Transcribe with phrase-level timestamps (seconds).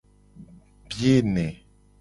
[0.89, 1.47] Biye ne.